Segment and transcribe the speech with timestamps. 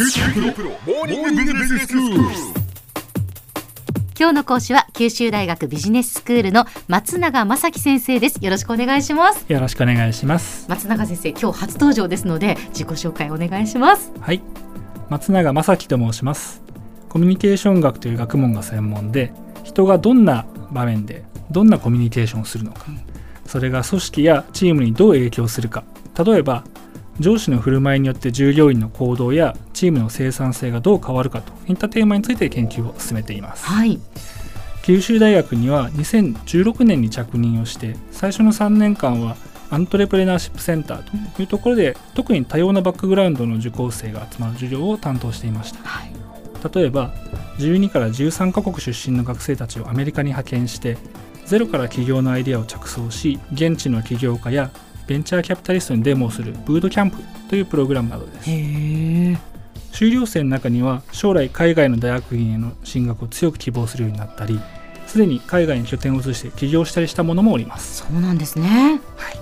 [0.00, 0.06] 今
[4.28, 8.38] 日の講師は九州大学ビジネススクールの松永正樹先生です。
[8.40, 9.44] よろしくお願いします。
[9.48, 10.70] よろしくお願いします。
[10.70, 14.12] 松永先生今日初登場ですので自己紹介お願いします。
[14.20, 14.40] はい。
[15.08, 16.62] 松永正樹と申します。
[17.08, 19.32] コミュニケーション学という学問が専門で
[19.64, 22.86] 人がどんな場面でどんなコミュニケーションをするのか、
[23.46, 25.82] それが組織やチームにどう影響するか
[26.24, 26.62] 例えば
[27.20, 33.98] 上司の振る舞いによって従業員の行動やチームの生産性がどう変わるかといったテーマについて研究を進めています、はい、
[34.82, 39.36] 九州大学には2016年に着任をして最初の3年間は
[39.70, 46.12] アントレプレナーシップセンターというところで、特に多様なバックグラウンドの受講生が集まる授業を担当していました、はい、
[46.74, 47.12] 例えば
[47.58, 50.96] 12から13カ国出身の学生たちをアメリカに派遣して
[51.44, 54.70] ゼロから起業のアイデアを着想し現地の起業家や
[55.08, 57.16] ベンチャーキャピタリストにデモをするブードキャンプ
[57.48, 59.48] というプログラムなどです。
[59.92, 64.60] 修了生の中には将来海外の大学院への進学を強く希望するようになったり
[65.06, 68.04] すでに海外に拠点を移して起業したりしたものもおります。
[68.04, 69.36] そうなんですね、はい、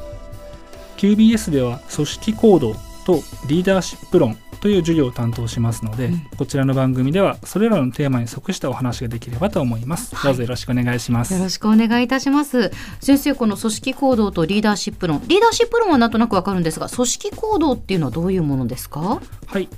[0.97, 2.75] QBS では組織行動
[3.05, 11.33] とリーダーシップ論という授業を担当しますので、うん、こちらの番組ではそれらのテーマに即したお話ができればと思います、はい、どうぞよろしくお願いします。
[11.34, 12.72] よろしくお願いいたします。
[12.98, 15.22] 先生この組織行動とリーダーシップ論。
[15.28, 19.20] リーダーシップ論はなんとなくわかるんですが組織行動っていうのはどういうものですか？
[19.47, 19.69] はい。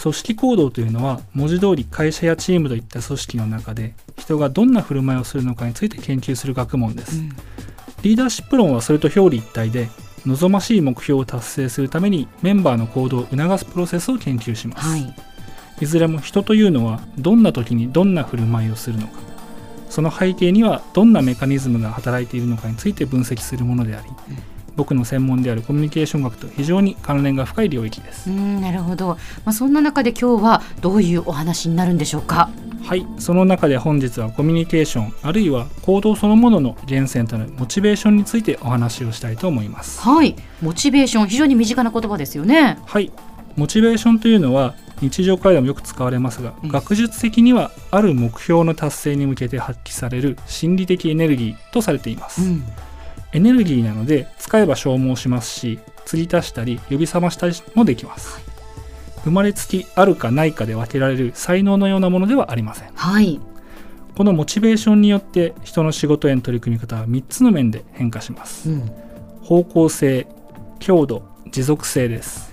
[0.00, 7.28] 組織行動というのは文字通り会社やチームといった組織の中で人がどんな振る舞いをするのかについて研究する学問です、うん、
[8.00, 9.90] リーダーシップ論はそれと表裏一体で
[10.26, 15.14] 望ましい目標を達成するためにメンバーの行動を促すプロセスを研究します、はい、
[15.80, 19.20] いずれも人というのはどんな時にどんな振る舞いをするのか。
[19.90, 24.14] その背景にはどんなメカニズムが働いているのかについて分析するものであり、うん、
[24.74, 28.30] 僕の専門であるコミュニケーション学と非常に関連が深い領域です。
[28.30, 29.16] うんなるほど、ま
[29.50, 32.48] あ、そんな中で今日はどういうお話になるんでしょうか？
[32.84, 40.00] はいその中で本日はコミュニケーションあるいは行動そのものの源泉となるモチベーションについてお話をしたいと思います。
[40.00, 42.78] はいモチベーション非常に身近な言葉ですよね。
[42.84, 43.10] はい
[43.56, 52.64] モチベーションというのは日常会話もよく使われますが、うん、学術的にはある目標の達成に向けて発揮される心理的エネルギーとされています、うん、
[53.32, 58.51] エネルギーなので使えば消耗しますし釣り足したり呼び覚ましたりもできます、はい
[59.24, 63.40] 生まれつきあるかないかで分けられる才能のようなものではありません、はい、
[64.16, 68.92] このモチベーションによって人の仕事への取り組み方は3つの面で変化します、うん、
[69.42, 70.26] 方向性
[70.78, 71.22] 強度
[71.52, 72.50] 持続性です。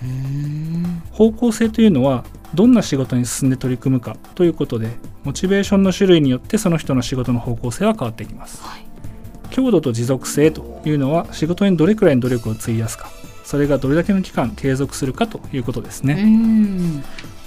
[1.10, 2.22] 方向性というのは
[2.54, 4.90] どんな仕事に進んで取り組むかということで
[5.24, 8.84] モチベーションの種類によってその人の仕事の方向性は変わってきます、はい、
[9.50, 13.08] 強度と持続性というのは仕事にどれくらいの努力を費やすか
[13.50, 16.24] それがどれだけの期間継続するかということですね。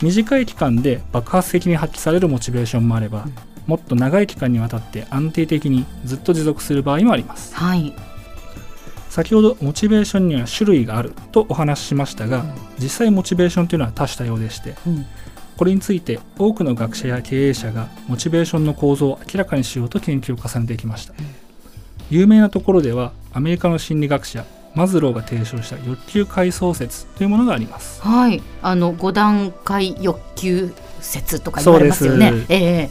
[0.02, 3.34] 短い期間で爆発的に発揮されるモチベーションもあれば、うん、
[3.68, 7.96] もっと長い期間にわたって安定的にずっと持続する場合もあります、はい、
[9.09, 15.06] 先ほどモチベーションには種類があるとお話ししましたが、うん、実際モチベーションというのは多種多様でして、うん、
[15.56, 21.14] これについて多くの学者や経営者がモチベーションの構造を明らかにしようと研究を重ねてきました、
[22.09, 28.01] 有名なところではアメリカの心理学者マズローが提唱した欲求階層説というものがあります。
[28.01, 32.34] はい、あの五段階欲求説とか言われますよね。
[32.50, 32.89] えー、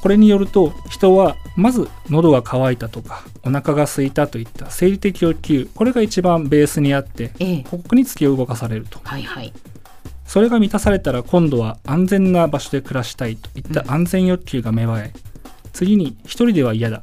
[0.00, 9.00] これによると人はまず喉が渇いたとかお腹が空いたといった生理的欲求これが一番ベースにあって、えー、ここに突き動かされると。
[9.02, 9.52] はいはい。
[10.26, 15.10] それが満たされたら今度は安全な場所で暮らしたいといった安全欲求が芽生え、うん、
[15.74, 17.02] 次に一人では嫌だ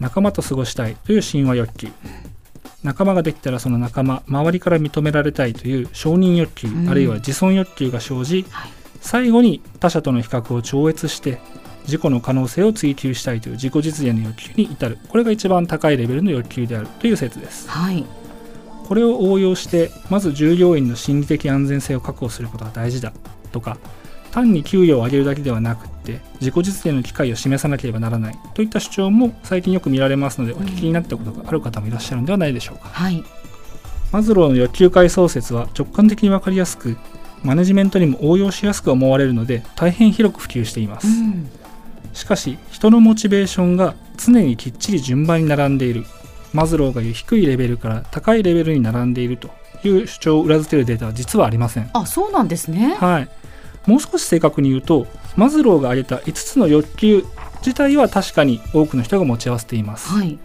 [0.00, 1.88] 仲間と過ごしたいという神話欲求
[2.82, 8.70] 仲間ができたらその仲間周りから認められたいという承認欲求、うん、あるいは自尊欲求が生じ、はい、
[9.00, 11.40] 最後に他者との比較を超越して
[11.84, 14.98] 自己の可能性を追求したいという自己実現の欲求に至る。
[15.08, 18.04] これが一番高いレベルの欲求であるという説です、はい、
[18.86, 23.12] これを応用してまず従業員の心理的安全性を確保することが大事だ
[23.52, 23.78] とか
[24.32, 28.38] 単に給与を上げるだけではなくって自己実現の機会を示さなければならない。
[28.54, 33.22] といった主張も最近よく見られますのでお聞きになったことがある方もいらっしゃるのではないでしょうか、はい、
[34.10, 36.96] マズローの欲求階層説は直感的に分かりやすく
[37.44, 41.48] マネジメントにも応用しやすく思われるので大変広く普及しています、うん、
[42.12, 46.04] しかし人のモチベーションが常にきっちり順番に並んでいる。
[46.52, 49.48] マズローが言う低いレベルから高いレベルに並んでいると
[49.84, 51.90] いう主張を裏付けるデータは実はありません。
[51.94, 52.94] あそうなんですね。
[52.94, 53.28] はい
[53.86, 55.06] もう少し正確に言うと
[55.36, 57.24] マズローが挙げた5つの欲求
[57.58, 60.38] 自体は確かに多くの人が持ち合わせています、はい、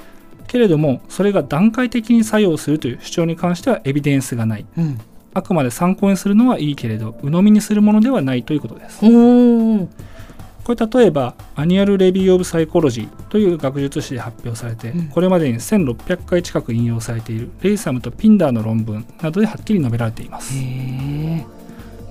[0.47, 4.99] けれどもそれが段階的に作用するという主張に関してはエビデンスがない、うん、
[5.33, 8.99] あくまで参考にするのはいいけれど鵜呑みにするものではないということです。
[10.63, 20.53] これ例えば Annual Review of Psychology という学術誌で発表されて、うん、これまでに1600回近く引用されているレイサムとピンダーの論文などではっきり述べられています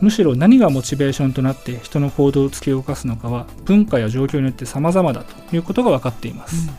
[0.00, 6.70] むしろ何がモチベーションとなって人の行動を突き動かすのかは文化や状況によって様々だということが分かっています、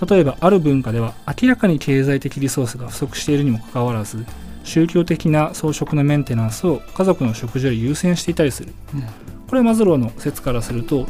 [0.00, 4.24] うん、例えばある文化では明らかに経済的リソースが不足しているにもかかわらず
[4.64, 9.02] 宗教的な装飾のメンテナンスを家族の食事より優先していたりする、うん、
[9.48, 11.06] これマズローの説からすると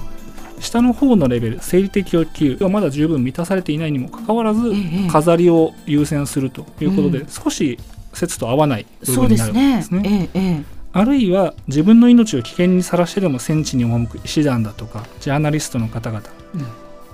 [0.61, 4.73] 下の方のレベル生理的欲求はまだ十分満たされていないにもかかわらず、
[5.11, 7.79] 飾りを優先するということで、うん、少し
[8.15, 10.29] 説と合わない部分になるんですね。
[10.31, 10.65] すね
[10.97, 16.23] あるいは自分の命を危険にさらしてでも戦地に赴く医師団だとかジャーナリストの方々、
[16.55, 16.61] うん、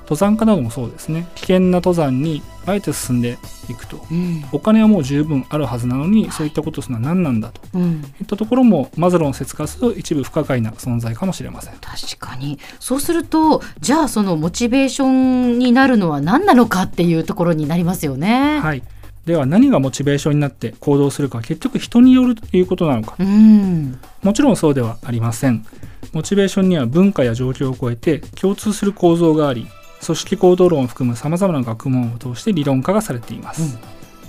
[0.02, 1.26] 登山家などもそうですね。
[1.34, 3.38] 危険な登山にあえて進んで
[3.68, 11.74] いくと、うん、お金はもう十分あるはずなのに、そういったことするのは何なんだと、うん、いったところもマズローの説化すると一部不可解な存在かもしれません。
[11.80, 12.60] 確かに。
[12.78, 18.60] そうするとじゃあそのモチベーションになるのは何なのかっていうところになりますよね。
[18.60, 18.82] はい
[19.26, 25.64] では何がモチベーションになって行動するか結局人によるということなのか、うん、もちろんそうではありません。
[26.12, 29.66] モチベーションには文化や状況を超えて共通する構造があり
[30.04, 33.80] 組織行動論を含むさまざまな学問を通して理論化がされています、うん、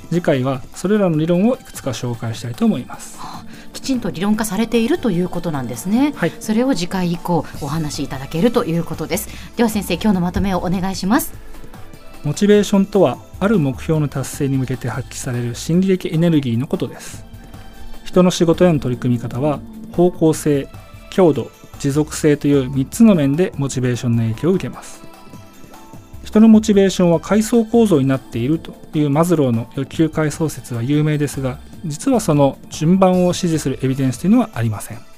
[0.09, 9.27] 次回はそれらの理論をいくつか紹介したいと思います、はあ、きちんと理論化されているということなんですね、はい、それを次回以降お話しいただけるということです。
[9.57, 11.33] では先生今日のまとめをお願いします
[12.23, 17.25] モチベーションとはある目標の達成に向けて発揮される心理的エネルギーのことです。
[18.05, 19.59] 人の仕事への取り組み方は
[19.91, 20.69] 方向性
[21.09, 25.03] 強度持続性という3つの面でモチベーションの影響を受けます。
[26.23, 35.12] 人のモチベーションは階層構造になっているというマズローの欲求階層説は有名ですが実はその順番を支持するエビデンスというのはありません。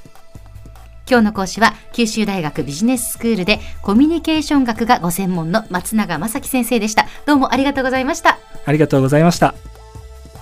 [1.09, 9.53] 今日の講師は九州大学ビジネススクールでコミュニケーション学がご専門の松永正樹先生でしたどうもありがとうございましたありがとうございました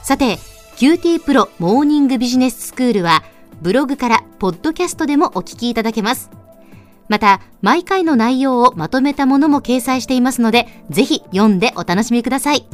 [0.03, 0.37] さて
[0.77, 3.23] QT プロモーニングビジネススクールは
[3.61, 6.31] ブログからポッドキャストでもお聞きいただけます
[7.09, 12.65] また、毎回の内容をまとめたものも掲載していますので、ぜひ読んでお楽しみください。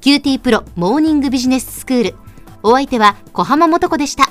[0.00, 2.14] QT プロモーニングビジネススクール。
[2.62, 4.30] お相手は小浜もとこでした。